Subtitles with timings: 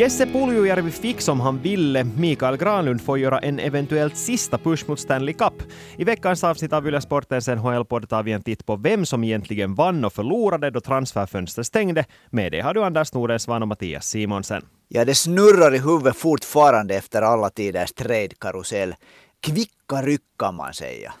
[0.00, 2.04] Jesse Puljujärvi fick som han ville.
[2.04, 5.62] Mikael Granlund får göra en eventuellt sista push mot Stanley Cup.
[5.96, 9.74] I veckans avsnitt av Yle Sportens NHL-podd tar vi en titt på vem som egentligen
[9.74, 12.04] vann och förlorade då transferfönstret stängde.
[12.30, 14.62] Med det har du Anders Nordensvan och Mattias Simonsen.
[14.88, 18.94] Ja, det snurrar i huvudet fortfarande efter alla tiders trade-karusell.
[19.42, 21.12] Kvicka ryck kan man säga.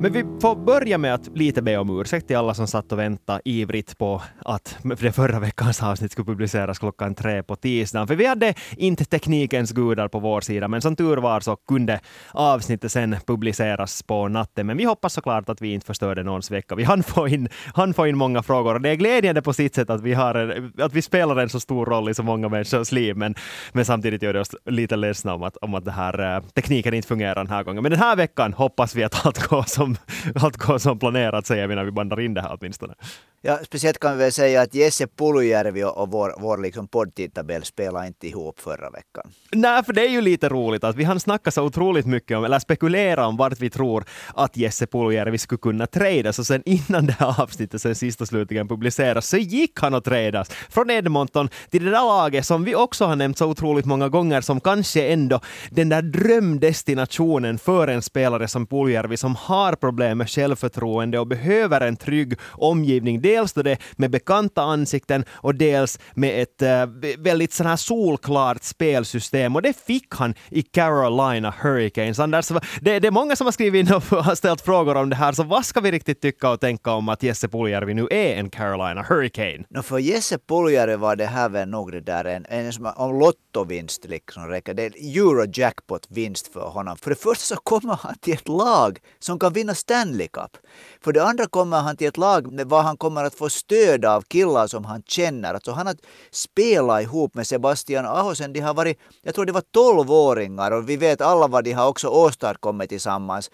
[0.00, 2.98] Men vi får börja med att lite be om ursäkt till alla som satt och
[2.98, 8.06] väntade ivrigt på att det förra veckans avsnitt skulle publiceras klockan tre på tisdagen.
[8.06, 12.00] För vi hade inte teknikens gudar på vår sida, men som tur var så kunde
[12.32, 14.66] avsnittet sen publiceras på natten.
[14.66, 16.74] Men vi hoppas såklart att vi inte förstörde någons vecka.
[16.74, 19.74] Vi hann få in, hann få in många frågor och det är glädjande på sitt
[19.74, 22.48] sätt att vi, har en, att vi spelar en så stor roll i så många
[22.48, 23.16] människors liv.
[23.16, 23.34] Men,
[23.72, 26.94] men samtidigt gör det oss lite ledsna om att, om att det här, eh, tekniken
[26.94, 27.82] inte fungerar den här gången.
[27.82, 29.96] Men den här veckan hoppas vi att allt går som som
[30.44, 32.94] allt går som planerat säger vi när vi bandar in det här åtminstone.
[33.42, 38.06] Ja, speciellt kan vi väl säga att Jesse Pulujärvi och vår, vår liksom poddtidtabell spelade
[38.06, 39.30] inte ihop förra veckan.
[39.52, 42.44] Nej, för det är ju lite roligt att vi hann snacka så otroligt mycket om,
[42.44, 47.06] eller spekulera om vart vi tror att Jesse Pulujärvi skulle kunna tradas och sen innan
[47.06, 51.84] det här avsnittet sen sista slutligen publiceras så gick han att tradas från Edmonton till
[51.84, 55.40] det där laget som vi också har nämnt så otroligt många gånger som kanske ändå
[55.70, 61.80] den där drömdestinationen för en spelare som Puljärvi som har problem med självförtroende och behöver
[61.80, 63.20] en trygg omgivning.
[63.20, 66.86] Dels då det med bekanta ansikten och dels med ett äh,
[67.18, 72.18] väldigt sån här solklart spelsystem och det fick han i Carolina Hurricanes.
[72.18, 72.48] Anders,
[72.80, 75.32] det, det är många som har skrivit in och har ställt frågor om det här,
[75.32, 78.50] så vad ska vi riktigt tycka och tänka om att Jesse Puljärvi nu är en
[78.50, 79.64] Carolina Hurricane?
[79.70, 83.18] No, för Jesse Puljärvi var det här väl nog det där en, en, som, om
[83.18, 84.74] lottovinst liksom räcker.
[84.74, 86.96] Det är Eurojackpot-vinst för honom.
[86.96, 90.56] För det första så kommer han till ett lag som kan vinna Stanley Cup.
[91.04, 94.22] För det andra kommer han till ett lag var han kommer att få stöd av
[94.22, 95.54] killar som han känner.
[95.54, 95.96] Alltså han har
[96.30, 98.52] spelat ihop med Sebastian Ahosen.
[98.52, 101.88] De har varit, jag tror det var tolvåringar och vi vet alla vad de har
[101.88, 103.50] också åstadkommit tillsammans.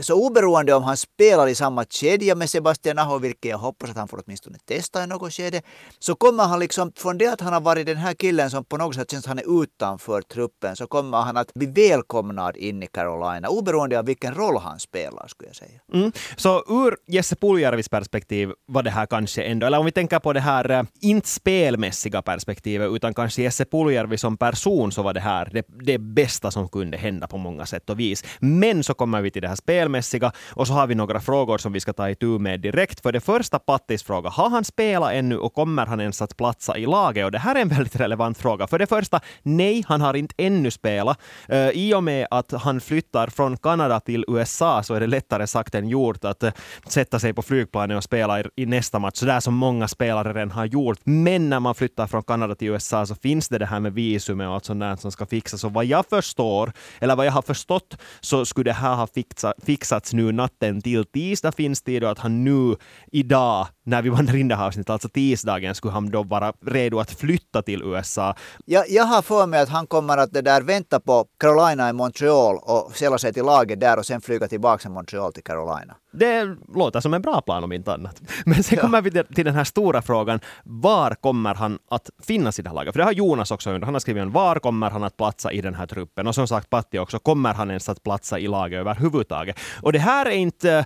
[0.00, 3.96] Så oberoende om han spelar i samma kedja med Sebastian Aho, vilket jag hoppas att
[3.96, 5.62] han får åtminstone testa i något skede,
[5.98, 8.76] så kommer han liksom, från det att han har varit den här killen som på
[8.76, 12.82] något sätt känns att han är utanför truppen, så kommer han att bli välkomnad in
[12.82, 15.80] i Carolina, oberoende av vilken roll han spelar, skulle jag säga.
[15.92, 16.12] Mm.
[16.36, 20.32] Så ur Jesse Puljärvis perspektiv var det här kanske ändå, eller om vi tänker på
[20.32, 25.20] det här, eh, inte spelmässiga perspektivet, utan kanske Jesse Puljärvi som person, så var det
[25.20, 28.24] här det, det bästa som kunde hända på många sätt och vis.
[28.40, 31.58] Men så kommer vi till det här spelet spelmässiga och så har vi några frågor
[31.58, 33.00] som vi ska ta itu med direkt.
[33.00, 36.78] För det första Pattis fråga, har han spelat ännu och kommer han ens att platsa
[36.78, 37.24] i laget?
[37.24, 38.66] Och det här är en väldigt relevant fråga.
[38.66, 41.18] För det första, nej, han har inte ännu spelat.
[41.52, 45.46] Uh, I och med att han flyttar från Kanada till USA så är det lättare
[45.46, 46.50] sagt än gjort att uh,
[46.86, 50.32] sätta sig på flygplanet och spela i, i nästa match, så där som många spelare
[50.32, 50.98] redan har gjort.
[51.04, 54.48] Men när man flyttar från Kanada till USA så finns det det här med visumet
[54.48, 55.64] och allt sånt där som ska fixas.
[55.64, 59.34] Och vad jag förstår, eller vad jag har förstått, så skulle det här ha fixat
[59.34, 62.76] fixats fixats nu natten till tisdag finns det och att han nu
[63.12, 66.98] idag, när vi vandrar in det här avsnittet, alltså tisdagen, skulle han då vara redo
[67.00, 68.34] att flytta till USA.
[68.64, 71.92] Jag, jag har för mig att han kommer att det där vänta på Carolina i
[71.92, 75.94] Montreal och sälla sig till laget där och sen flyga tillbaka från Montreal till Carolina.
[76.12, 78.22] Det låter som en bra plan om inte annat.
[78.44, 78.82] Men sen ja.
[78.82, 82.74] kommer vi till den här stora frågan, var kommer han att finnas i det här
[82.74, 82.92] laget?
[82.92, 83.84] För det har Jonas också undrat.
[83.84, 86.26] Han har skrivit var kommer han att platsa i den här truppen?
[86.26, 89.58] Och som sagt Patti också, kommer han ens att platsa i laget överhuvudtaget?
[89.82, 90.84] Och det här är inte,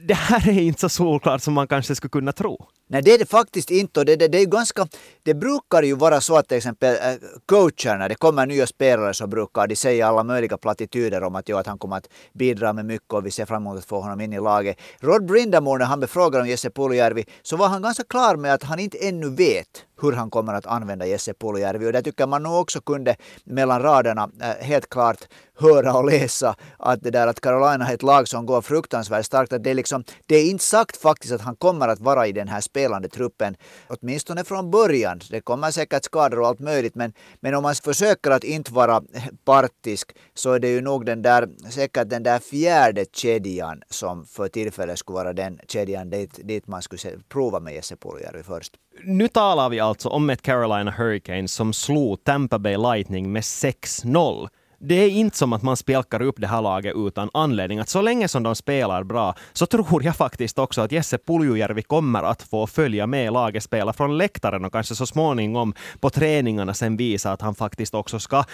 [0.00, 2.56] det här är inte så solklart som man kanske skulle kunna tro.
[2.86, 4.00] Nej, det är det faktiskt inte.
[4.00, 4.88] Och det, det, det, är ganska,
[5.22, 7.14] det brukar ju vara så att till exempel eh,
[7.46, 11.48] coacher, när det kommer nya spelare så brukar de säga alla möjliga plattityder om att,
[11.48, 14.00] jo, att han kommer att bidra med mycket och vi ser fram emot att få
[14.00, 14.76] honom in i laget.
[15.00, 18.62] Rod Brindamore, när han befrågade om Jesse Puljärvi, så var han ganska klar med att
[18.62, 21.86] han inte ännu vet hur han kommer att använda Jesse Puljärvi.
[21.86, 25.28] Och det tycker man nog också kunde mellan raderna eh, helt klart
[25.58, 29.52] höra och läsa att det där att Carolina är ett lag som går fruktansvärt starkt.
[29.52, 32.32] Att det, är liksom, det är inte sagt faktiskt att han kommer att vara i
[32.32, 33.56] den här spelande truppen,
[33.88, 35.20] åtminstone från början.
[35.30, 39.02] Det kommer säkert skador och allt möjligt, men, men om man försöker att inte vara
[39.44, 44.48] partisk så är det ju nog den där, säkert den där fjärde kedjan som för
[44.48, 48.72] tillfället skulle vara den kedjan dit, dit man skulle prova med Jesse Puljärvi först.
[49.04, 54.48] Nu talar vi alltså om ett Carolina Hurricanes som slog Tampa Bay Lightning med 6-0
[54.88, 57.78] det är inte som att man spjälkar upp det här laget utan anledning.
[57.78, 61.82] Att så länge som de spelar bra så tror jag faktiskt också att Jesse Puljujärvi
[61.82, 66.74] kommer att få följa med laget spela från läktaren och kanske så småningom på träningarna
[66.74, 68.44] sen visa att han faktiskt också ska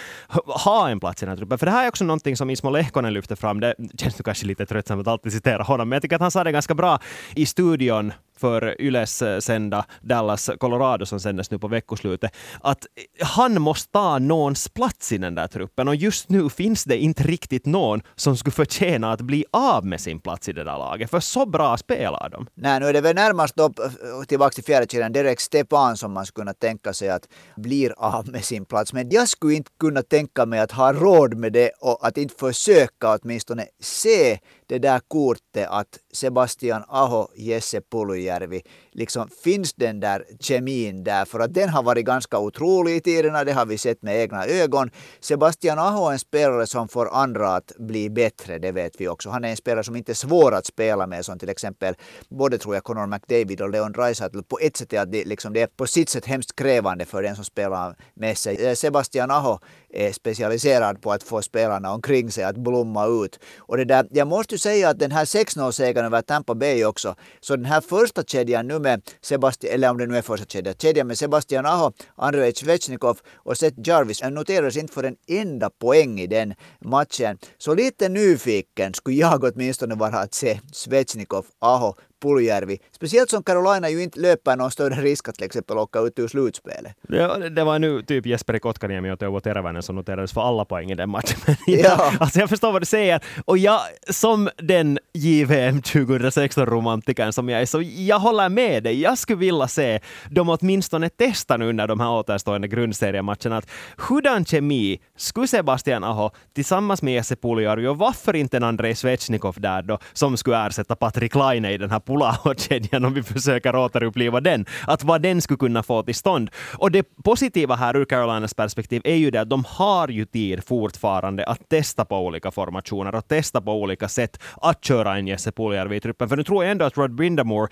[0.45, 1.57] ha en plats i den här truppen.
[1.57, 3.59] För det här är också någonting som Ismo Lehkonen lyfter fram.
[3.59, 6.31] Det känns nu kanske lite tröttsamt att alltid citera honom, men jag tycker att han
[6.31, 6.99] sa det ganska bra
[7.35, 13.27] i studion för Yles eh, sända Dallas Colorado som sändes nu på veckoslutet, att eh,
[13.27, 17.23] han måste ta någons plats i den där truppen och just nu finns det inte
[17.23, 21.09] riktigt någon som skulle förtjäna att bli av med sin plats i det där laget,
[21.09, 22.47] för så bra spelar de.
[22.53, 26.13] Nej, nu är det väl närmast då, eh, tillbaka till fjärde kedjan, Derek Stepan som
[26.13, 28.93] man skulle kunna tänka sig att blir av med sin plats.
[28.93, 32.35] Men jag skulle inte kunna tänka mig att ha råd med det och att inte
[32.39, 38.61] försöka åtminstone se det där kortet att Sebastian Aho, Jesse Puljärvi,
[38.91, 43.43] liksom finns den där kemin där för att den har varit ganska otrolig i tiderna,
[43.43, 44.89] det har vi sett med egna ögon.
[45.19, 49.29] Sebastian Aho är en spelare som får andra att bli bättre, det vet vi också.
[49.29, 51.95] Han är en spelare som inte är svår att spela med, som till exempel
[52.29, 54.39] både tror jag Conor McDavid och Leon Draisaitl.
[54.47, 57.35] På ett sätt är det, liksom, det är på sitt sätt hemskt krävande för den
[57.35, 58.67] som spelar med sig.
[58.67, 59.59] Eh, Sebastian Aho
[59.93, 63.39] är specialiserad på att få spelarna omkring sig att blomma ut.
[63.57, 67.15] Och det där, jag måste ju säga att den här 6-0-segern över Tampa Bay också,
[67.39, 70.75] så den här första kedjan nu med Sebastian, eller om det nu är första kedjan,
[70.77, 76.19] kedjan med Sebastian Aho, Andrej Svechnikov och Seth Jarvis noterades inte för en enda poäng
[76.19, 77.37] i den matchen.
[77.57, 82.79] Så lite nyfiken skulle jag åtminstone vara att se Svechnikov, Aho Puljärvi.
[82.91, 86.27] Speciellt som Carolina ju inte löper någon större risk att till exempel åka ut ur
[86.27, 86.95] slutspelet.
[87.07, 90.91] Ja, det var nu typ Jesperi Kotkaniemi och Teuvo Teräväinen som noterades för alla poäng
[90.91, 91.39] i den matchen.
[91.67, 92.11] ja.
[92.19, 93.21] alltså jag förstår vad du säger.
[93.45, 93.79] Och jag,
[94.09, 99.01] som den JVM 2016-romantikern som jag är, så jag håller med dig.
[99.01, 104.45] Jag skulle vilja se dem åtminstone testa nu under de här återstående grundseriematcherna att hurdan
[104.45, 109.81] kemi skulle Sebastian Aho tillsammans med Jesse Puljärvi och varför inte en Andrei Svechnikov där
[109.81, 114.65] då som skulle ersätta Patrik Laine i den här Pulaho-kedjan om vi försöker återuppliva den,
[114.87, 116.49] att vad den skulle kunna få till stånd.
[116.77, 120.63] Och det positiva här ur Carolinas perspektiv är ju det att de har ju tid
[120.63, 125.51] fortfarande att testa på olika formationer och testa på olika sätt att köra en Jesse
[125.51, 126.29] Puljärvi i truppen.
[126.29, 127.67] För nu tror jag ändå att Rod Brindamore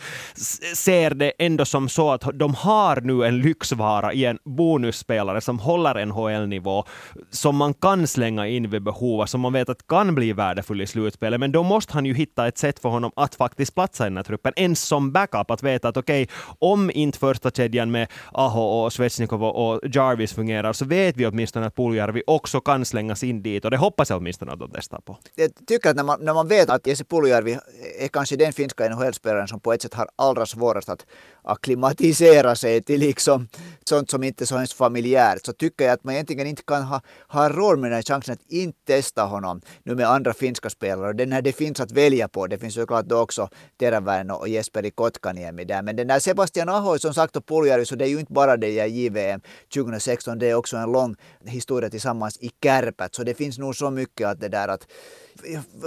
[0.76, 5.60] ser det ändå som så att de har nu en lyxvara i en bonusspelare som
[5.60, 6.84] håller NHL-nivå,
[7.32, 10.88] som man kan slänga in vid behov, som man vet att kan bli värdefull i
[10.88, 11.40] slutspelet.
[11.40, 14.18] Men då måste han ju hitta ett sätt för honom att faktiskt platsa i den
[14.18, 18.08] här truppen, ens som backup, att veta att okej, okay, om inte första kedjan med
[18.32, 23.24] Aho och Svetsnikov och Jarvis fungerar, så vet vi åtminstone att Puljärvi också kan slängas
[23.24, 25.18] in dit, och det hoppas jag åtminstone att de testar på.
[25.36, 27.58] Jag tycker att när man, när man vet att Jesse Puljärvi
[28.00, 31.06] är kanske den finska NHL-spelaren som på ett sätt har allra svårast att
[31.44, 33.48] akklimatisera sig till liksom
[33.90, 36.84] sånt som inte är så ens familjärt, så tycker jag att man egentligen inte kan
[36.84, 40.70] ha, ha råd med den här chansen att inte testa honom nu med andra finska
[40.70, 41.14] spelare.
[41.14, 42.48] Den här det finns att välja på.
[42.48, 43.50] Det finns såklart då också
[44.20, 45.82] Teräväinen och Jesperi Kotkaniemi där.
[45.82, 48.58] Men den där Sebastian Aho som sagt och Puljärvi, så det är ju inte bara
[48.58, 49.42] det där JVM
[49.74, 53.16] 2016, det är också en lång historia tillsammans i Kärpät.
[53.16, 54.88] Så det finns nog så mycket att det där att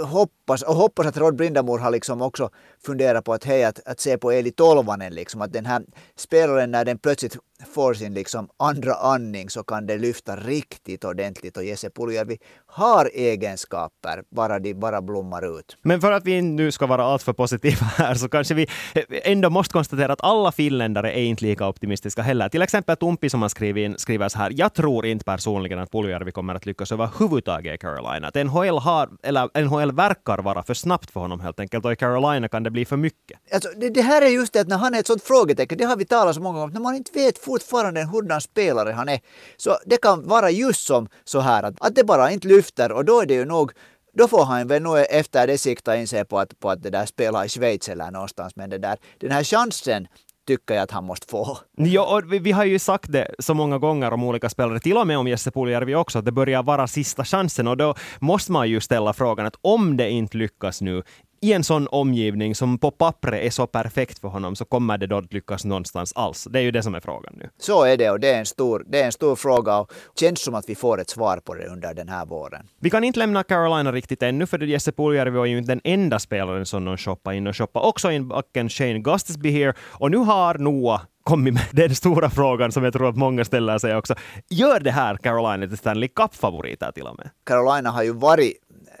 [0.05, 2.49] hoppas, och hoppas att Rod Brindamore har liksom också
[2.85, 5.83] funderat på att, hej, att, att se på Eli Tolvanen, liksom, att den här
[6.15, 11.57] spelaren när den plötsligt får sin liksom andra andning så kan det lyfta riktigt ordentligt
[11.57, 15.77] och Jesse Puljärvi har egenskaper, bara de bara blommar ut.
[15.81, 18.67] Men för att vi nu ska vara alltför positiva här så kanske vi
[19.09, 22.49] ändå måste konstatera att alla finländare är inte lika optimistiska heller.
[22.49, 26.31] Till exempel Tumpi som har skrivit, skriver så här, jag tror inte personligen att Puljärvi
[26.31, 28.27] kommer att lyckas överhuvudtaget i Carolina.
[28.27, 31.95] Att NHL, har, eller NHL verkar vara för snabbt för honom helt enkelt och i
[31.95, 33.39] Carolina kan det bli för mycket.
[33.53, 35.85] Alltså, det, det här är just det att när han är ett sånt frågetecken, det
[35.85, 39.09] har vi talat så många gånger om, när man inte vet fortfarande hurdan spelare han
[39.09, 39.19] är.
[39.57, 43.05] Så det kan vara just som så här att, att det bara inte lyfter och
[43.05, 43.71] då är det ju nog
[44.17, 46.89] då får han väl nog efter det sikta in sig på att, på att det
[46.89, 48.55] där spela i Schweiz eller någonstans.
[48.55, 50.07] Men det där, den här chansen
[50.47, 51.57] tycker jag att han måste få.
[51.77, 54.97] Ja, och vi, vi, har ju sagt det så många gånger om olika spelare, till
[54.97, 58.51] och med om Jesse Puljärvi också, att det börjar vara sista chansen och då måste
[58.51, 61.03] man ju ställa frågan att om det inte lyckas nu,
[61.43, 65.07] i en sån omgivning som på pappret är så perfekt för honom så kommer det
[65.07, 66.47] då att lyckas någonstans alls?
[66.51, 67.49] Det är ju det som är frågan nu.
[67.57, 70.43] Så är det och det är en stor, det är en stor fråga och känns
[70.43, 72.67] som att vi får ett svar på det under den här våren.
[72.79, 76.19] Vi kan inte lämna Carolina riktigt ännu för Jesse Puljärvi var ju inte den enda
[76.19, 80.17] spelaren som de shoppade in och shoppade också in backen Shane Gustisby here och nu
[80.17, 84.15] har Noah kommit med den stora frågan som jag tror att många ställer sig också.
[84.49, 87.29] Gör det här Carolina till Stanley Cup-favoriter till och med?
[87.45, 88.53] Carolina har ju varit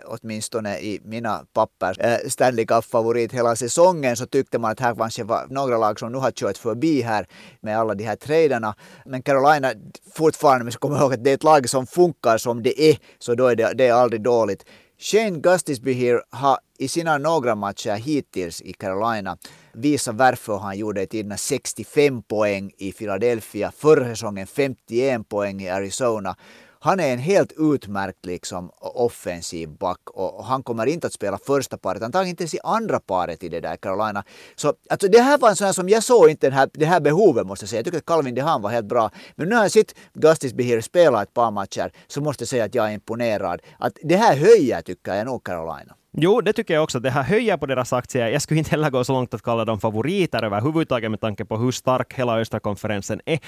[0.05, 5.23] åtminstone i mina papper, eh, Stanley Cup-favorit hela säsongen så tyckte man att här kanske
[5.23, 7.27] var några lag som nu har kört förbi här
[7.61, 8.75] med alla de här traderna.
[9.05, 9.73] Men Carolina
[10.15, 12.97] fortfarande, vi ska komma ihåg att det är ett lag som funkar som det är,
[13.19, 14.65] så då är det, det är aldrig dåligt.
[14.99, 19.37] Shane Gustisby här har i sina några matcher hittills i Carolina
[19.73, 25.69] visat varför han gjorde i tiderna 65 poäng i Philadelphia, förra säsongen 51 poäng i
[25.69, 26.35] Arizona
[26.83, 31.77] han är en helt utmärkt liksom, offensiv back och han kommer inte att spela första
[31.77, 34.23] paret, han tar inte ens i andra paret i det där Carolina.
[34.55, 36.85] Så alltså, det här var en sån här som jag såg inte den här, det
[36.85, 37.79] här behovet måste jag säga.
[37.79, 39.11] Jag tycker att Calvin DeHaan var helt bra.
[39.35, 42.65] Men nu har jag sett Gustis Behir spela ett par matcher så måste jag säga
[42.65, 43.61] att jag är imponerad.
[43.79, 45.95] Att det här höjer tycker jag nog Carolina.
[46.17, 46.99] Jo, det tycker jag också.
[46.99, 48.27] Det här höjer på deras aktier.
[48.27, 51.57] Jag skulle inte heller gå så långt att kalla dem favoriter överhuvudtaget med tanke på
[51.57, 53.39] hur stark hela östra konferensen är.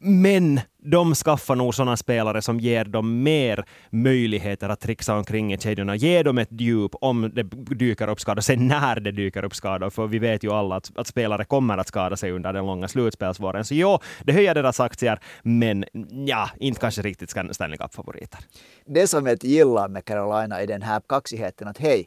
[0.00, 5.58] Men de skaffar nog sådana spelare som ger dem mer möjligheter att trixa omkring i
[5.58, 5.96] kedjorna.
[5.96, 7.42] Ge dem ett djup om det
[7.74, 8.40] dyker upp skador.
[8.40, 11.78] Sen när det dyker upp skador, för vi vet ju alla att, att spelare kommer
[11.78, 13.64] att skada sig under den långa slutspelsvåren.
[13.64, 15.84] Så jo, det höjer deras aktier, men
[16.26, 18.40] ja, inte kanske riktigt Stanley Cup-favoriter.
[18.86, 22.01] Det som jag gillar med Carolina är den här kaxigheten att hej,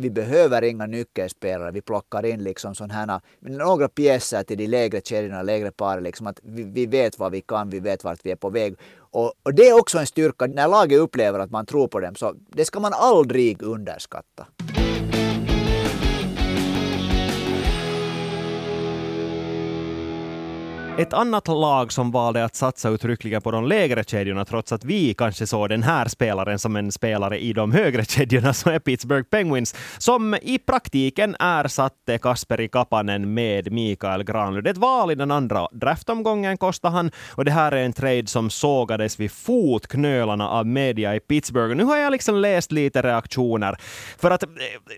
[0.00, 5.42] vi behöver inga nyckelspelare, vi plockar in liksom sådana några pjäser till de lägre kedjorna,
[5.42, 8.36] lägre par, liksom att vi, vi, vet vad vi kan, vi vet vart vi är
[8.36, 8.74] på väg.
[8.98, 12.14] Och, och det är också en styrka, när laget upplever att man tror på dem,
[12.14, 14.46] så det ska man aldrig underskatta.
[20.98, 25.14] Ett annat lag som valde att satsa uttryckligen på de lägre kedjorna, trots att vi
[25.14, 29.28] kanske såg den här spelaren som en spelare i de högre kedjorna, så är Pittsburgh
[29.28, 34.66] Penguins, som i praktiken ersatte Kasperi Kapanen med Mikael Granlund.
[34.66, 38.50] Ett val i den andra draftomgången kostade han, och det här är en trade som
[38.50, 41.76] sågades vid fotknölarna av media i Pittsburgh.
[41.76, 43.76] Nu har jag liksom läst lite reaktioner,
[44.18, 44.48] för att eh,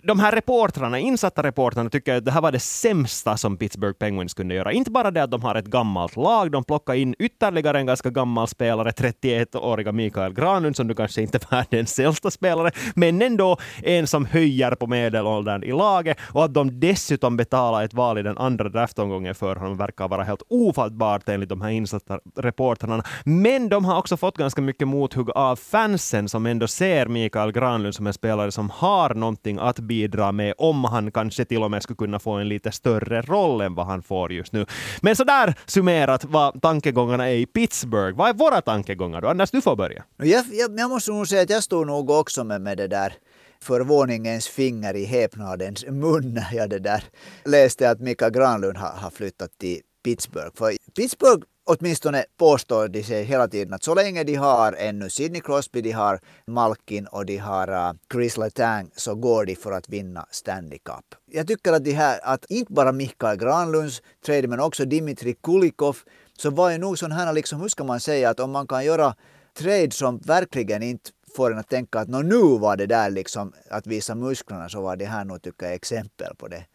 [0.02, 4.34] de här reportrarna, insatta reportrarna, tycker att det här var det sämsta som Pittsburgh Penguins
[4.34, 4.72] kunde göra.
[4.72, 6.50] Inte bara det att de har ett gammalt gammalt lag.
[6.50, 11.38] De plockade in ytterligare en ganska gammal spelare, 31-åriga Mikael Granlund, som du kanske inte
[11.38, 16.18] är världens äldsta spelare, men ändå en som höjer på medelåldern i laget.
[16.32, 20.24] Och att de dessutom betalar ett val i den andra draftomgången för honom verkar vara
[20.24, 23.04] helt ofattbart enligt de här insatta reportrarna.
[23.24, 27.94] Men de har också fått ganska mycket mothugg av fansen som ändå ser Mikael Granlund
[27.94, 31.82] som en spelare som har någonting att bidra med om han kanske till och med
[31.82, 34.66] skulle kunna få en lite större roll än vad han får just nu.
[35.00, 38.16] Men sådär summerat vad tankegångarna är i Pittsburgh.
[38.16, 39.28] Vad är våra tankegångar då?
[39.28, 40.04] Anders, du får börja.
[40.16, 43.14] Jag, jag, jag måste nog säga att jag står nog också med, med det där
[43.62, 47.04] förvåningens finger i häpnadens mun när jag det där
[47.44, 50.50] läste att Mika Granlund har, har flyttat till Pittsburgh.
[50.54, 55.40] För Pittsburgh åtminstone påstår de sig hela tiden att så länge de har ännu Sidney
[55.40, 59.88] Crosby, de har Malkin och de har äh, Chris Letang så går de för att
[59.88, 61.14] vinna Stanley Cup.
[61.30, 65.96] Jag tycker att det här, att inte bara Mikael Granlunds trade men också Dimitri Kulikov
[66.38, 68.84] så var ju nog sån här, liksom, hur ska man säga, att om man kan
[68.84, 69.14] göra
[69.58, 73.86] trade som verkligen inte får en att tänka att nu var det där liksom att
[73.86, 76.64] visa musklerna så var det här nog tycker jag exempel på det.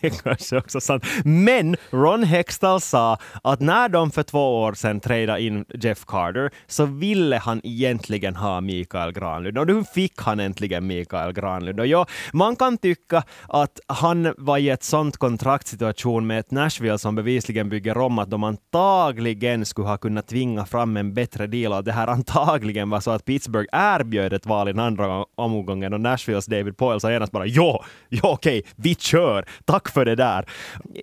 [0.00, 1.04] det är kanske också sant.
[1.24, 6.50] Men Ron Hextall sa att när de för två år sedan tradade in Jeff Carter
[6.66, 11.80] så ville han egentligen ha Mikael Granlund och nu fick han äntligen Mikael Granlund.
[11.80, 16.98] Och ja, man kan tycka att han var i ett sånt kontraktsituation med ett Nashville
[16.98, 21.72] som bevisligen bygger om att de antagligen skulle ha kunnat tvinga fram en bättre deal
[21.72, 25.92] och det här antagligen var så att Pittsburgh erbjöd ett val i den andra omgången
[25.92, 30.14] och Nashvilles David Poyle sa genast bara ja, ja okej, vi kör, tack för det
[30.14, 30.46] där.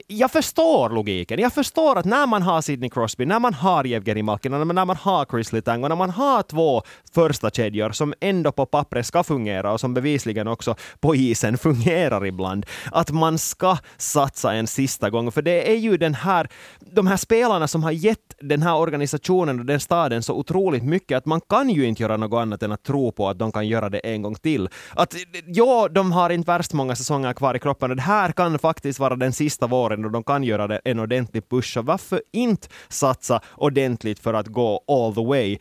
[0.08, 1.40] Jag förstår logiken.
[1.40, 4.98] Jag förstår att när man har Sidney Crosby, när man har Jevgenij Malkin, när man
[4.98, 6.82] har Chris Letang och när man har två
[7.14, 12.26] första kedjor som ändå på pappret ska fungera och som bevisligen också på isen fungerar
[12.26, 15.32] ibland, att man ska satsa en sista gång.
[15.32, 16.50] För det är ju den här,
[16.92, 21.18] de här spelarna som har gett den här organisationen och den staden så otroligt mycket
[21.18, 23.68] att man kan ju inte göra något annat än att tro på att de kan
[23.68, 24.70] göra det en gång till.
[24.96, 25.16] Att
[25.46, 29.00] ja, de har inte värst många säsonger kvar i kroppen och det här kan faktiskt
[29.00, 31.74] vara den sista våren och de kan göra det en ordentlig push.
[31.74, 35.58] Så varför inte satsa ordentligt för att gå all the way?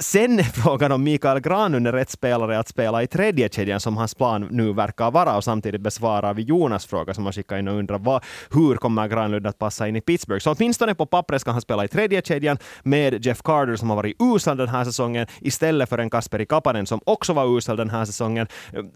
[0.00, 3.96] Sen är frågan om Mikael Granlund är rätt spelare att spela i tredje kedjan som
[3.96, 7.68] hans plan nu verkar vara och samtidigt besvarar vi Jonas fråga som har skickat in
[7.68, 10.42] och undrar vad, hur kommer Granlund att passa in i Pittsburgh?
[10.42, 13.96] Så åtminstone på pappret ska han spela i tredje kedjan med Jeff Carter som har
[13.96, 17.90] varit usel den här säsongen istället för en Kasperi Kapanen som också var usel den
[17.90, 18.46] här säsongen.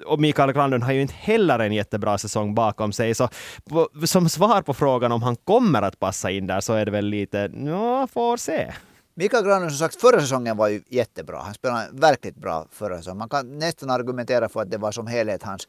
[0.07, 3.15] Och Mikael Granlund har ju inte heller en jättebra säsong bakom sig.
[3.15, 3.29] Så
[4.05, 7.07] som svar på frågan om han kommer att passa in där så är det väl
[7.07, 8.73] lite, ja, får se.
[9.19, 11.39] Mikael Granlund som sagt förra säsongen var ju jättebra.
[11.39, 13.19] Han spelade verkligt bra förra säsongen.
[13.19, 15.69] Man kan nästan argumentera för att det var som helhet hans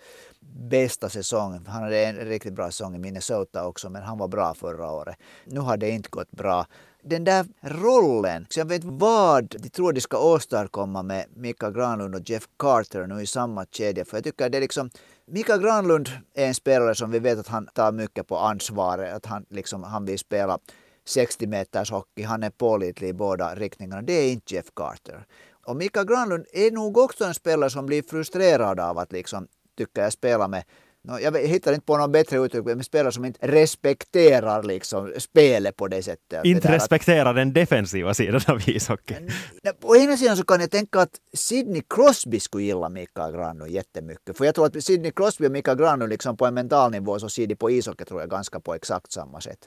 [0.70, 1.66] bästa säsong.
[1.68, 5.16] Han hade en riktigt bra säsong i Minnesota också men han var bra förra året.
[5.46, 6.66] Nu har det inte gått bra
[7.04, 12.16] den där rollen, så jag vet vad de tror de ska åstadkomma med Mika Granlund
[12.16, 14.06] och Jeff Carter nu i samma kedja.
[14.06, 14.90] För jag tycker det är liksom,
[15.26, 19.26] Mika Granlund är en spelare som vi vet att han tar mycket på ansvaret, att
[19.26, 20.60] han, liksom, han vill spela
[21.08, 24.02] 60 meters hockey, han är pålitlig i båda riktningarna.
[24.02, 25.26] Det är inte Jeff Carter.
[25.66, 29.48] Och Mika Granlund är nog också en spelare som blir frustrerad av att liksom,
[29.78, 30.64] tycker jag spela med
[31.04, 35.76] No, jag hittar inte på något bättre uttryck, men spelare som inte respekterar liksom spelet
[35.76, 36.46] på det sättet.
[36.46, 37.36] Inte det respekterar att...
[37.36, 39.32] den defensiva sidan av ishockeyn.
[39.80, 44.38] På ena sidan så kan jag tänka att Sidney Crosby skulle gilla Mikael Granlund jättemycket.
[44.38, 47.30] För jag tror att Sidney Crosby och Mikael Granlund liksom på en mental nivå så
[47.30, 49.58] ser de på ishockey tror jag ganska på exakt samma sätt.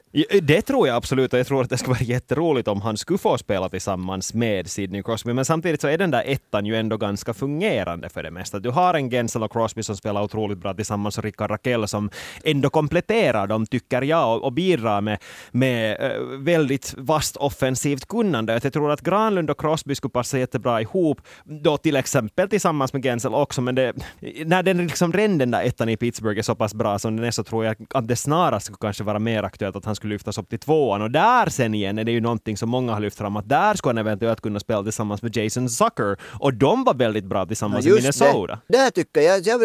[0.41, 3.17] Det tror jag absolut och jag tror att det skulle vara jätteroligt om han skulle
[3.17, 5.33] få spela tillsammans med Sidney Crosby.
[5.33, 8.59] Men samtidigt så är den där ettan ju ändå ganska fungerande för det mesta.
[8.59, 12.09] Du har en Gensel och Crosby som spelar otroligt bra tillsammans Rickard Rakell som
[12.43, 15.17] ändå kompletterar dem, tycker jag, och, och bidrar med,
[15.51, 18.59] med äh, väldigt vast offensivt kunnande.
[18.63, 23.03] Jag tror att Granlund och Crosby skulle passa jättebra ihop, då till exempel tillsammans med
[23.03, 23.93] Gensel också, men det,
[24.45, 27.25] när den liksom redan den där ettan i Pittsburgh är så pass bra som den
[27.25, 30.13] är så tror jag att det snarast skulle kanske vara mer aktuellt att han skulle
[30.13, 31.01] lyftas upp till tvåan.
[31.01, 33.73] Och där sen igen är det ju någonting som många har lyft fram, att där
[33.73, 36.17] skulle han eventuellt kunna spela tillsammans med Jason Zucker.
[36.23, 38.59] Och de var väldigt bra tillsammans ja, i Minnesota.
[38.67, 39.63] Det, där tycker jag, jag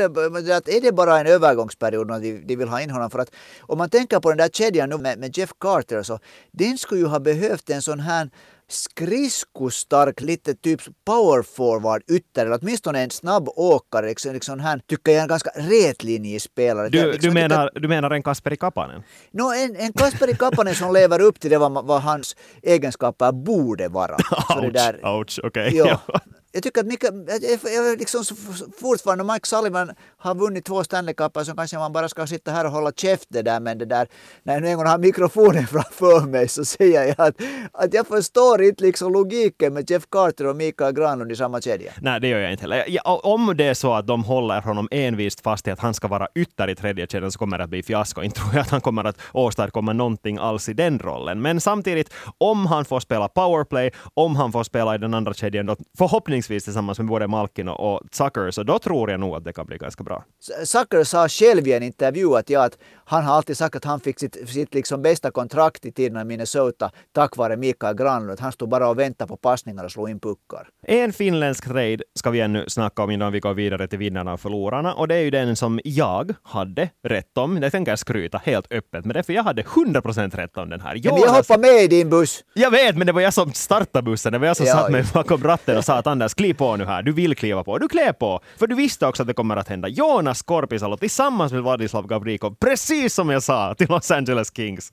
[0.51, 3.11] att är det bara en övergångsperiod period när de, de vill ha in honom.
[3.11, 6.19] För att om man tänker på den där kedjan nu med, med Jeff Carter så
[6.53, 8.31] den skulle ju ha behövt en sån här
[8.69, 15.13] skridskostark, lite typ power forward ytter, eller åtminstone en snabb åkare, liksom, liksom här, tycker
[15.13, 16.89] jag är en ganska rätlinjespelare.
[16.89, 19.03] Du, liksom, du, menar, du menar en Kasperi Kapanen?
[19.31, 23.89] No, en, en Kasperi Kapanen som lever upp till det vad, vad hans egenskaper borde
[23.89, 24.17] vara.
[24.57, 25.69] ouch, ouch, okej.
[25.69, 25.73] Okay.
[25.73, 26.01] Ja.
[26.53, 28.25] jag tycker att Mika, jag, jag liksom
[28.81, 32.65] fortfarande Mike Sullivan har vunnit två Stanley Cupar så kanske man bara ska sitta här
[32.65, 34.09] och hålla käft det där men det där
[34.43, 37.35] när jag nu en gång har mikrofonen framför mig så säger jag att,
[37.73, 41.93] att jag förstår inte liksom logiken med Jeff Carter och Mikael Granlund i samma kedja.
[42.01, 42.85] Nej, det gör jag inte heller.
[42.89, 46.09] Ja, om det är så att de håller honom envist fast i att han ska
[46.09, 48.23] vara ytter i tredje kedjan så kommer det att bli fiasko.
[48.23, 51.43] Inte tror jag att han kommer att åstadkomma någonting alls i den rollen.
[51.43, 55.67] Men samtidigt, om han får spela powerplay, om han får spela i den andra kedjan,
[55.67, 59.45] då förhoppningsvis förhoppningsvis tillsammans med både Malkin och Zucker, så då tror jag nog att
[59.45, 60.25] det kan bli ganska bra.
[60.65, 64.01] Zucker sa själv i en intervju att, ja, att han har alltid sagt att han
[64.01, 68.41] fick sitt, sitt liksom bästa kontrakt i tiden i Minnesota tack vare Mikael Granlund.
[68.41, 70.69] Han stod bara och väntade på passningar och slog in puckar.
[70.87, 74.41] En finländsk trade ska vi ännu snacka om innan vi går vidare till vinnarna och
[74.41, 74.95] förlorarna.
[74.95, 77.61] Och det är ju den som jag hade rätt om.
[77.61, 80.81] Det tänker jag skryta helt öppet med det, för jag hade 100% rätt om den
[80.81, 81.01] här.
[81.03, 82.45] Jag, men jag hoppade med i din buss.
[82.55, 84.33] Jag vet, men det var jag som startade bussen.
[84.33, 86.77] Det var jag som ja, satt mig bakom ratten och sa att Anders, kliv på
[86.77, 87.03] nu här.
[87.03, 87.79] Du vill kliva på.
[87.79, 88.41] Du klär på.
[88.59, 89.89] För du visste också att det kommer att hända.
[89.89, 94.93] Jonas Korpisalo tillsammans med Vladislav Gavrikov, precis som jag sa, till Los Angeles Kings.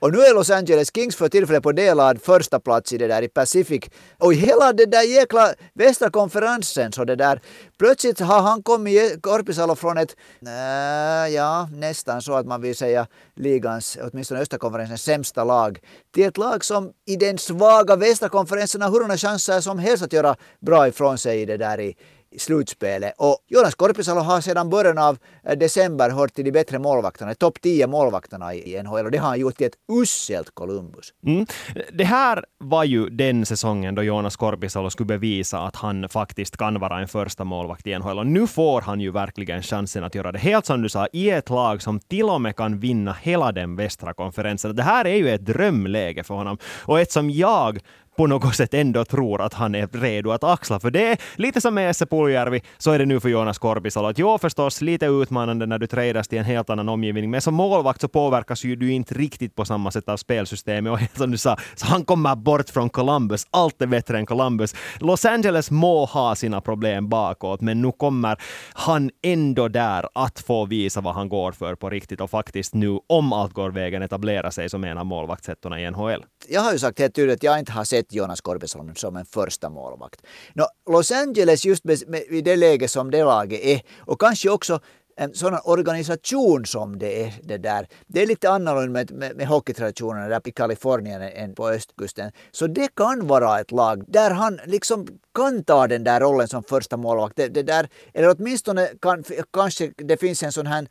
[0.00, 3.22] Och nu är Los Angeles Kings för tillfället på delad första plats i det där
[3.22, 3.84] i Pacific.
[4.18, 7.40] Och hela det där jäkla västra konferensen så det där.
[7.78, 13.06] Plötsligt har han kommit, Korpisalo, från ett, äh, ja nästan så att man vill säga
[13.34, 15.78] ligans, åtminstone östra konferensens sämsta lag,
[16.14, 20.12] till ett lag som i den svaga västra konferensen har hurdana chanser som helst att
[20.12, 21.96] göra bra ifrån sig i det där i,
[22.38, 23.14] slutspelet.
[23.18, 27.60] Och Jonas Korpisalo har sedan början av eh, december hört till de bättre målvakterna, topp
[27.60, 31.12] 10 målvakterna i NHL och det har han gjort till ett uselt Columbus.
[31.26, 31.46] Mm.
[31.92, 36.80] Det här var ju den säsongen då Jonas Korpisalo skulle bevisa att han faktiskt kan
[36.80, 40.32] vara en första målvakt i NHL och nu får han ju verkligen chansen att göra
[40.32, 40.38] det.
[40.38, 43.76] Helt som du sa, i ett lag som till och med kan vinna hela den
[43.76, 44.76] västra konferensen.
[44.76, 47.80] Det här är ju ett drömläge för honom och ett som jag
[48.16, 50.80] på något sätt ändå tror att han är redo att axla.
[50.80, 54.08] För det är lite som med Esse Puljärvi, så är det nu för Jonas Korpisalo.
[54.08, 57.54] Att jo, förstås lite utmanande när du tradas till en helt annan omgivning, men som
[57.54, 60.92] målvakt så påverkas ju du inte riktigt på samma sätt av spelsystemet.
[60.92, 63.46] Och som du sa, så han kommer bort från Columbus.
[63.50, 64.74] Allt är bättre än Columbus.
[65.00, 68.36] Los Angeles må ha sina problem bakåt, men nu kommer
[68.72, 72.98] han ändå där att få visa vad han går för på riktigt och faktiskt nu,
[73.06, 76.24] om allt går vägen, etablera sig som en av målvaktsettorna i NHL.
[76.48, 79.16] Jag har ju sagt helt tydligt att jag inte har sett sett Jonas Korpisalo som
[79.16, 80.22] en första målvakt.
[80.54, 84.50] No, Los Angeles just med, med, i det läge som det laget är och kanske
[84.50, 87.86] också eh, en sådan organisation som det är det där.
[88.06, 92.32] Det är lite annorlunda med, med, med hockeytraditionerna där i Kalifornien än på östkusten.
[92.52, 96.62] Så det kan vara ett lag där han liksom kan ta den där rollen som
[96.62, 97.36] första målvakt.
[97.36, 100.86] Det, det där, eller åtminstone kan, kanske det finns en sån här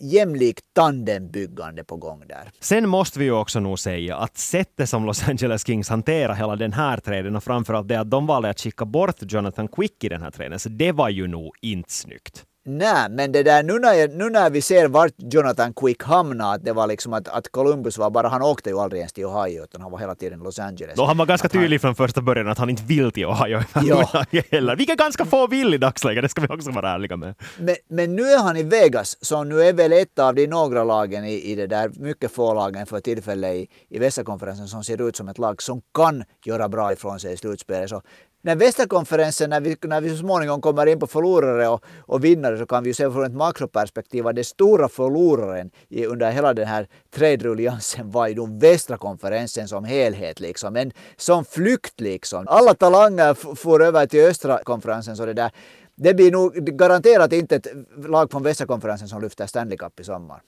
[0.00, 2.50] jämlikt tandembyggande på gång där.
[2.60, 6.56] Sen måste vi ju också nog säga att sättet som Los Angeles Kings hanterar hela
[6.56, 10.08] den här träden och framförallt det att de valde att skicka bort Jonathan Quick i
[10.08, 12.44] den här träden, så det var ju nog inte snyggt.
[12.68, 16.64] Nej, men det där, nu, när nu när vi ser vart Jonathan Quick hamnade, att
[16.64, 19.62] det var liksom att, att Columbus var bara, han åkte ju aldrig ens till Ohio,
[19.64, 20.96] utan han var hela tiden i Los Angeles.
[20.96, 23.60] Då han var ganska han- tydlig från första början att han inte vill till Ohio
[23.82, 24.24] Ja.
[24.50, 24.76] heller.
[24.76, 27.34] Vilket ganska få vill i dagsläget, det ska vi också vara ärliga med.
[27.58, 30.84] Men, men nu är han i Vegas, som nu är väl ett av de några
[30.84, 35.08] lagen i, i det där, mycket få lagen för tillfället i, i västerkonferensen som ser
[35.08, 37.90] ut som ett lag som kan göra bra ifrån sig i slutspelet.
[37.90, 38.02] Så
[38.46, 42.58] när västerkonferensen, när vi, när vi så småningom kommer in på förlorare och, och vinnare
[42.58, 46.54] så kan vi ju se från ett makroperspektiv att den stora förloraren i, under hela
[46.54, 50.76] den här trade-ruljansen var ju den västra konferensen som helhet liksom.
[50.76, 52.44] En som flykt liksom.
[52.48, 55.50] Alla talanger for över till östra konferensen så det där
[55.94, 57.66] det blir nog garanterat inte ett
[58.08, 60.40] lag från västra konferensen som lyfter Stanley Cup i sommar.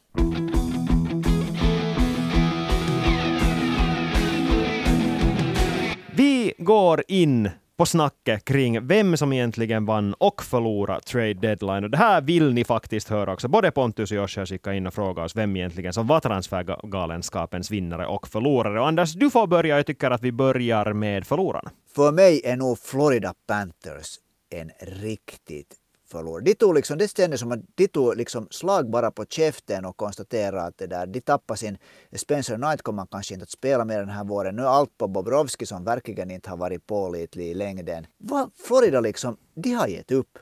[6.16, 11.84] Vi går in på snacket kring vem som egentligen vann och förlorade trade deadline.
[11.84, 13.48] Och det här vill ni faktiskt höra också.
[13.48, 18.06] Både Pontus och Joshua skickade in och frågade oss vem egentligen som var transfergalenskapens vinnare
[18.06, 18.80] och förlorare.
[18.80, 19.76] Och Anders, du får börja.
[19.76, 21.70] Jag tycker att vi börjar med förlorarna.
[21.94, 24.16] För mig är nog Florida Panthers
[24.50, 25.74] en riktigt
[26.10, 26.44] förlorare.
[26.44, 29.96] De tog liksom, det kändes som att de tog liksom slag bara på käften och
[29.96, 31.78] konstaterade att det där, de tappade sin
[32.12, 34.56] Spencer Knight kommer kanske inte att spela med den här våren.
[34.56, 38.06] Nu är allt på Bobrovski som verkligen inte har varit pålitlig i längden.
[38.18, 40.38] Vad Florida liksom, de har gett upp.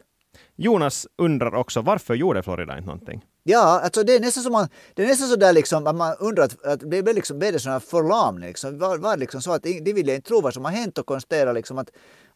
[0.56, 3.24] Jonas undrar också varför gjorde Florida inte någonting?
[3.48, 6.16] Ja, alltså det är nästan som man, det är nästan så där liksom att man
[6.20, 8.78] undrar att, att det blir liksom, blir det sån här förlamning liksom.
[8.78, 11.52] Var, var liksom så att de vill inte tro vad som har hänt och konstatera
[11.52, 11.90] liksom att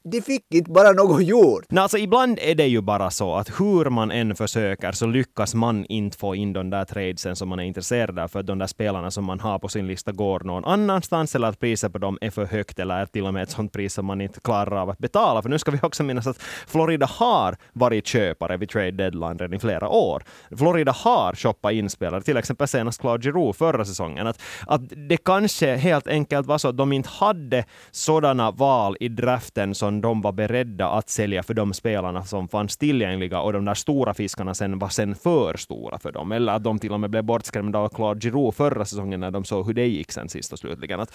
[0.04, 1.64] de fick inte bara något gjort.
[1.68, 5.54] Nej, alltså ibland är det ju bara så att hur man än försöker så lyckas
[5.54, 8.58] man inte få in de där tradesen som man är intresserad av för att de
[8.58, 11.98] där spelarna som man har på sin lista går någon annanstans eller att priset på
[11.98, 14.40] dem är för högt eller är till och med ett sånt pris som man inte
[14.40, 15.42] klarar av att betala.
[15.42, 19.54] För nu ska vi också minnas att Florida har varit köpare vid trade deadline redan
[19.54, 20.22] i flera år.
[20.58, 24.26] Florida har shoppat in spelare, till exempel senast Claude Giroux förra säsongen.
[24.26, 29.08] Att, att det kanske helt enkelt var så att de inte hade sådana val i
[29.08, 33.64] draften som de var beredda att sälja för de spelarna som fanns tillgängliga och de
[33.64, 36.32] där stora fiskarna sen var sen för stora för dem.
[36.32, 39.44] Eller att de till och med blev bortskrämda av Claude Giroux förra säsongen när de
[39.44, 41.00] såg hur det gick sen sist och slutligen.
[41.00, 41.14] Att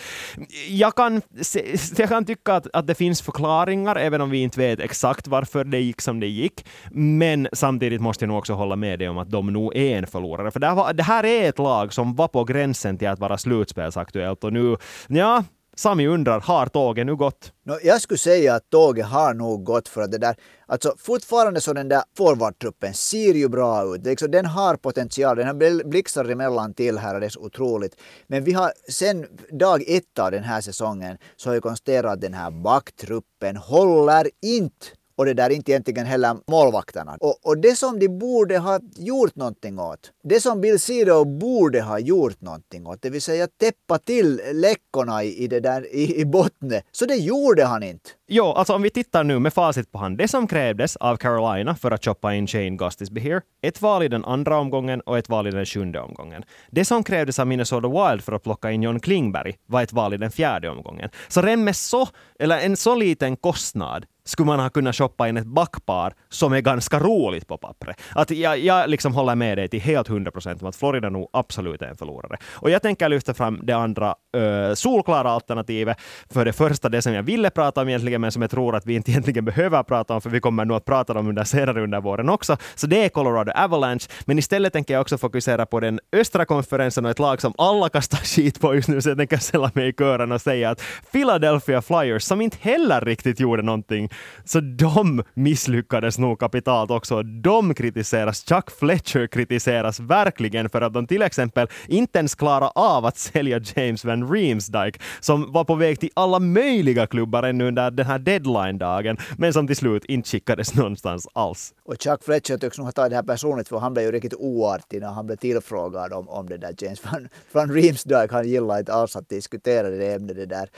[0.69, 4.59] jag, kan, se- jag kan tycka att, att det finns förklaringar, även om vi inte
[4.59, 6.65] vet exakt varför det gick som det gick.
[6.91, 10.07] Men samtidigt måste jag nog också hålla med dig om att de nog är en
[10.07, 10.51] förlorare.
[10.51, 13.19] För det här, var, det här är ett lag som var på gränsen till att
[13.19, 15.43] vara slutspelsaktuellt och nu, ja,
[15.77, 17.51] Sami undrar, har tåget nu gått?
[17.65, 20.35] No, jag skulle säga att tåget har nog gått för att det där,
[20.67, 24.05] alltså fortfarande så den där forwardtruppen ser ju bra ut.
[24.05, 27.39] Liksom, den har potential, den har bl- blixtar emellan till här och det är så
[27.39, 27.95] otroligt.
[28.27, 32.21] Men vi har sen dag ett av den här säsongen så har vi konstaterat att
[32.21, 34.85] den här backtruppen håller inte
[35.17, 37.17] och det där inte egentligen heller målvakterna.
[37.19, 41.81] Och, och det som de borde ha gjort någonting åt, det som Bill Sido borde
[41.81, 46.21] ha gjort någonting åt, det vill säga täppa till läckorna i, i, det där, i,
[46.21, 48.09] i botten, så det gjorde han inte.
[48.27, 50.17] Jo, alltså om vi tittar nu med facit på hand.
[50.17, 54.07] Det som krävdes av Carolina för att choppa in Shane Gustisby here, ett val i
[54.07, 56.43] den andra omgången och ett val i den sjunde omgången.
[56.71, 60.13] Det som krävdes av Minnesota Wild för att plocka in John Klingberg var ett val
[60.13, 61.09] i den fjärde omgången.
[61.27, 62.07] Så redan med så,
[62.39, 66.61] eller en så liten kostnad skulle man ha kunnat shoppa in ett backpar som är
[66.61, 68.01] ganska roligt på pappret.
[68.15, 71.29] Att jag, jag liksom håller med dig till helt 100 procent om att Florida nog
[71.33, 72.37] absolut är en förlorare.
[72.53, 75.97] Och jag tänker lyfta fram det andra uh, solklara alternativet.
[76.33, 78.85] För det första, det som jag ville prata om egentligen, men som jag tror att
[78.85, 81.83] vi inte egentligen behöver prata om, för vi kommer nog att prata om under senare
[81.83, 82.57] under våren också.
[82.75, 84.07] Så det är Colorado Avalanche.
[84.25, 87.89] Men istället tänker jag också fokusera på den östra konferensen och ett lag som alla
[87.89, 90.81] kastar skit på just nu, så jag tänker ställa mig i kören och säga att
[91.11, 94.09] Philadelphia Flyers, som inte heller riktigt gjorde någonting,
[94.45, 97.23] så de misslyckades nog kapitalt också.
[97.23, 98.45] De kritiseras.
[98.49, 103.59] Chuck Fletcher kritiseras verkligen för att de till exempel inte ens klarade av att sälja
[103.75, 108.19] James Van Reemsdijk som var på väg till alla möjliga klubbar ännu under den här
[108.19, 111.73] deadline-dagen, men som till slut inte skickades någonstans alls.
[111.83, 114.33] Och Chuck Fletcher tycks nog ha tagit det här personligt för han blev ju riktigt
[114.33, 118.31] oartig när han blev tillfrågad om, om det där James van, van Reemsdijk.
[118.31, 120.69] Han gillade inte alls att diskutera det ämnet det där.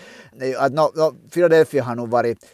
[0.58, 2.46] Att no, no, Philadelphia har nog varit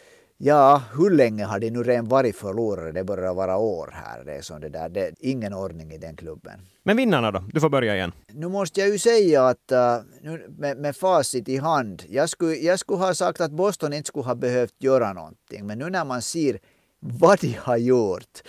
[0.46, 2.92] Ja, hur länge har de nu redan varit förlorare?
[2.92, 4.24] Det börjar vara år här.
[4.24, 4.88] Det är, som det där.
[4.88, 6.60] Det är ingen ordning i den klubben.
[6.82, 7.44] Men vinnarna då?
[7.52, 8.12] Du får börja igen.
[8.32, 9.78] Nu måste jag ju säga att uh,
[10.22, 12.02] nu, med, med facit i hand.
[12.08, 15.66] Jag skulle, jag skulle ha sagt att Boston inte skulle ha behövt göra någonting.
[15.66, 16.58] Men nu när man ser
[17.00, 18.42] vad de har gjort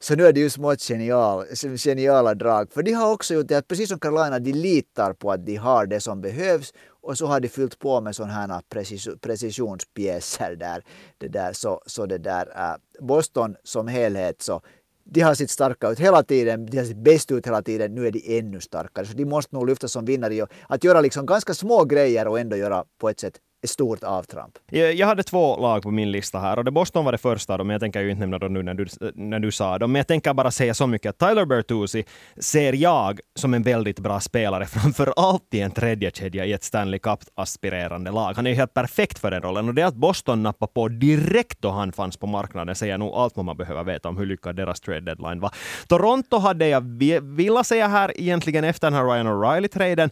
[0.00, 1.44] Så nu är det ju smått genial,
[1.76, 2.72] geniala drag.
[2.72, 5.56] För de har också gjort det att precis som Carolina, de litar på att de
[5.56, 9.08] har det som behövs och så har de fyllt på med sådana här äh, precis,
[9.20, 10.84] precisionspjäser där.
[11.18, 14.60] Det där så, så det där, uh, Boston som helhet så
[15.04, 18.06] de har sitt starka ut hela tiden, de har sitt bäst ut hela tiden, nu
[18.06, 19.06] är de ännu starkare.
[19.06, 20.46] Så de måste nog lyfta som vinnare.
[20.68, 24.58] Att göra liksom ganska små grejer och ändå göra på ett sätt stort avtramp.
[24.70, 27.64] Jag hade två lag på min lista här och det Boston var det första då,
[27.64, 29.98] men Jag tänker ju inte nämna dem nu när du, när du sa dem, men
[30.00, 32.04] jag tänker bara säga så mycket att Tyler Bertuzzi
[32.36, 36.64] ser jag som en väldigt bra spelare, framför allt i en tredje kedja i ett
[36.64, 38.32] Stanley Cup-aspirerande lag.
[38.36, 41.70] Han är helt perfekt för den rollen och det att Boston nappade på direkt då
[41.70, 44.80] han fanns på marknaden säger nog allt vad man behöver veta om hur lyckad deras
[44.80, 45.50] trade deadline var.
[45.86, 46.80] Toronto hade jag
[47.22, 50.10] velat säga här egentligen efter den här Ryan O'Reilly-traden,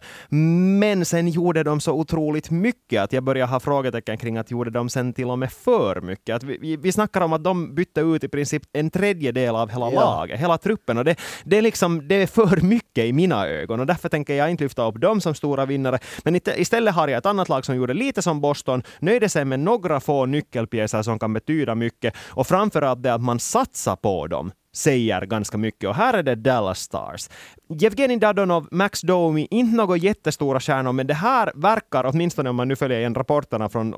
[0.79, 4.51] men sen gjorde de så otroligt mycket att jag började jag ha frågetecken kring att
[4.51, 6.35] gjorde de sen till och med för mycket.
[6.35, 9.91] Att vi, vi snackar om att de bytte ut i princip en tredjedel av hela
[9.91, 10.01] ja.
[10.01, 10.97] laget, hela truppen.
[10.97, 14.33] Och det, det, är liksom, det är för mycket i mina ögon och därför tänker
[14.33, 15.99] jag inte lyfta upp dem som stora vinnare.
[16.23, 19.59] Men istället har jag ett annat lag som gjorde lite som Boston, nöjde sig med
[19.59, 24.51] några få nyckelpjäser som kan betyda mycket och framförallt det att man satsar på dem
[24.75, 25.89] säger ganska mycket.
[25.89, 27.29] Och här är det Dallas Stars.
[27.69, 32.67] Jevgenij Dadonov, Max Domi, inte några jättestora stjärnor, men det här verkar, åtminstone om man
[32.67, 33.93] nu följer igen rapporterna från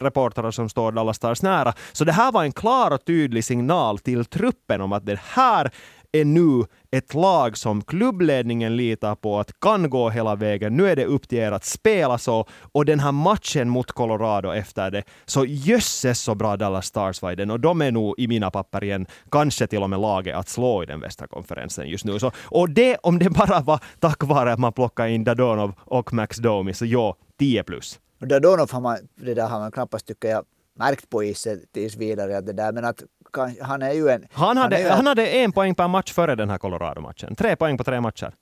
[0.00, 3.98] reportrar som står Dallas Stars nära, så det här var en klar och tydlig signal
[3.98, 5.70] till truppen om att det här
[6.12, 10.76] är nu ett lag som klubbledningen litar på att kan gå hela vägen.
[10.76, 12.46] Nu är det upp till er att spela så.
[12.72, 17.32] Och den här matchen mot Colorado efter det, så jösses så bra Dallas Stars var
[17.32, 17.50] i den.
[17.50, 20.82] Och de är nog i mina papper igen kanske till och med laget att slå
[20.82, 22.18] i den västra konferensen just nu.
[22.18, 26.12] Så, och det, om det bara var tack vare att man plockade in Dadonov och
[26.12, 28.00] Max Domi, så ja, 10 plus.
[28.18, 30.44] Dadonov har man, det där har man knappast tycker jag
[30.74, 32.40] märkt på isen tills vidare.
[32.40, 33.02] det där, men att
[33.60, 34.26] han är ju en...
[34.32, 37.34] Han hade, han, en, han hade en poäng per match före den här Colorado-matchen.
[37.34, 38.34] Tre poäng på tre matcher.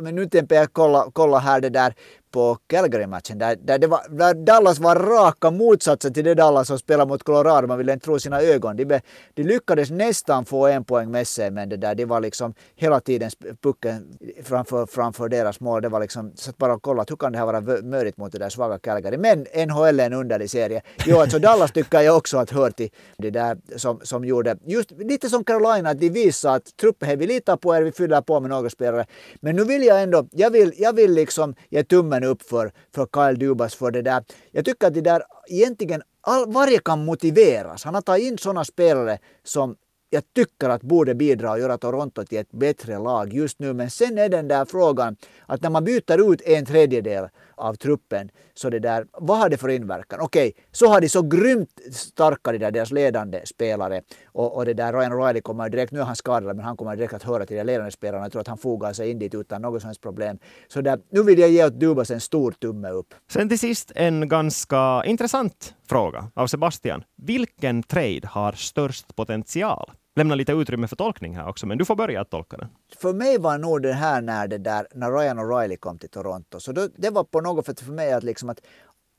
[0.00, 1.94] Men nu tänker jag kolla, kolla här det där
[2.32, 6.78] på Calgary-matchen där, där, det var, där Dallas var raka motsatsen till det Dallas som
[6.78, 7.66] spelade mot Colorado.
[7.66, 8.76] Man ville inte tro sina ögon.
[8.76, 9.00] De, be,
[9.34, 13.00] de lyckades nästan få en poäng med sig men det där, det var liksom hela
[13.00, 13.30] tiden
[13.62, 15.82] pucken framför, framför deras mål.
[15.82, 18.38] Det var liksom, så att bara kolla hur kan det här vara möjligt mot det
[18.38, 19.16] där svaga Calgary.
[19.16, 20.82] Men NHL är en underlig serie.
[21.06, 24.90] Jo, alltså Dallas tycker jag också att hör till det där som, som gjorde, just
[24.90, 28.40] lite som Carolina, att de visade att truppen, vi litar på er, vi fyller på
[28.40, 29.06] med några spelare.
[29.40, 32.72] Men nu vill jag ändå, jag vill, jag vill liksom ge tummen ögonen upp för,
[32.94, 34.24] för Kyle Dubas för det där.
[34.52, 37.84] Jag tycker att det där egentligen, all, varje kan motiveras.
[37.84, 39.76] Han har tagit in sådana spelare som
[40.10, 43.72] jag tycker att borde bidra och göra Toronto till ett bättre lag just nu.
[43.72, 45.16] Men sen är den där frågan
[45.48, 49.58] att när man byter ut en tredjedel av truppen, så det där, vad har det
[49.58, 50.20] för inverkan?
[50.20, 54.02] Okej, okay, så har de så grymt starka, de där, deras ledande spelare.
[54.32, 56.96] Och, och det där Ryan O'Reilly kommer direkt, nu är han skadad, men han kommer
[56.96, 58.24] direkt att höra till de ledande spelarna.
[58.24, 60.38] Jag tror att han fogar sig in dit utan något som helst problem.
[60.68, 63.14] Så där, nu vill jag ge åt Dubas en stor tumme upp.
[63.30, 67.04] Sen till sist en ganska intressant fråga av Sebastian.
[67.16, 69.92] Vilken trade har störst potential?
[70.16, 72.68] lämna lite utrymme för tolkning här också, men du får börja att tolka den.
[72.96, 76.60] För mig var nog det här när, det där, när Ryan O'Reilly kom till Toronto,
[76.60, 78.60] så då, det var på något sätt för mig att liksom att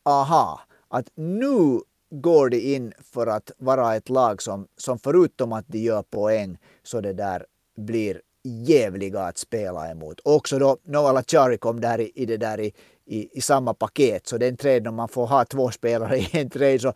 [0.06, 1.80] aha, att nu
[2.22, 6.58] går de in för att vara ett lag som, som förutom att de gör poäng
[6.84, 7.46] så det där
[7.78, 10.20] blir jävliga att spela emot.
[10.24, 12.74] Också då Noah chari kom där i, i det där i,
[13.06, 14.28] i, i samma paket.
[14.28, 16.94] Så den trade om man får ha två spelare i en trade så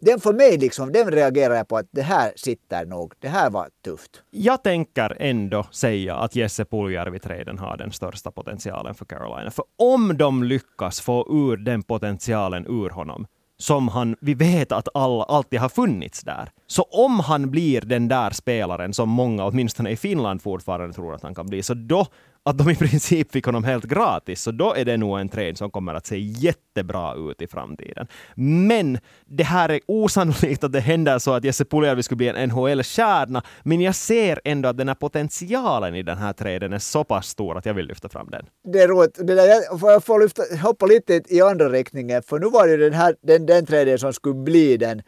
[0.00, 3.12] den för mig liksom, den reagerar jag på att det här sitter nog.
[3.18, 4.22] Det här var tufft.
[4.30, 9.50] Jag tänker ändå säga att Jesse Puljärvi-traden har den största potentialen för Carolina.
[9.50, 13.26] För om de lyckas få ur den potentialen ur honom,
[13.58, 16.50] som han, vi vet att alla, alltid har funnits där.
[16.66, 21.22] Så om han blir den där spelaren som många, åtminstone i Finland, fortfarande tror att
[21.22, 22.06] han kan bli, så då
[22.48, 25.56] att de i princip fick honom helt gratis, så då är det nog en trade
[25.56, 28.06] som kommer att se jättebra ut i framtiden.
[28.34, 32.48] Men det här är osannolikt att det händer så att Jesse Puljärvi skulle bli en
[32.48, 37.04] NHL-stjärna, men jag ser ändå att den här potentialen i den här traden är så
[37.04, 38.46] pass stor att jag vill lyfta fram den.
[38.72, 39.18] Det är roligt.
[39.18, 42.66] Det där, jag får, jag får lyfta, hoppa lite i andra riktningen, för nu var
[42.66, 45.02] det den här den, den traden som skulle bli den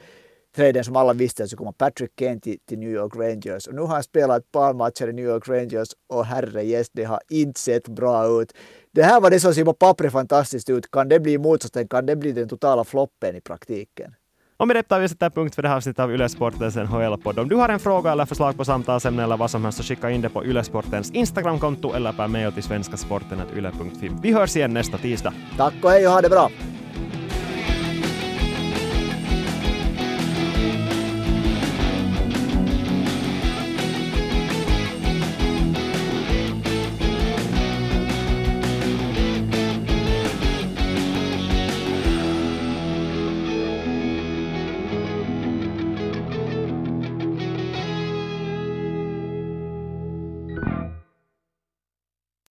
[0.56, 3.66] traden som alla visste så kommer Patrick Kane till, till, New York Rangers.
[3.66, 6.90] Och nu har han spelat ett par matcher i New York Rangers och herre yes,
[6.92, 8.52] det har inte sett bra ut.
[8.92, 10.90] Det här var det som ser på pappret fantastiskt ut.
[10.90, 11.88] Kan det bli motsatsen?
[11.88, 14.14] Kan det bli den totala floppen i praktiken?
[14.60, 17.38] Och med detta vi sätter punkt för det här avsnittet av Ylesportens NHL-podd.
[17.38, 20.10] Om du har en fråga eller förslag på samtalsämne eller vad som helst så skicka
[20.10, 24.10] in det på Ylesportens Instagramkonto eller per mail till svenskasporten.yle.fi.
[24.22, 25.32] Vi hörs igen nästa tisdag.
[25.56, 26.50] Tack och hej och ha det bra!